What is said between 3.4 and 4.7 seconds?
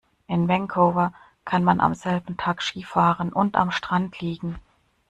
am Strand liegen.